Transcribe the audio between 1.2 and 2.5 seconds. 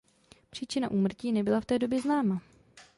nebyla v té době známa.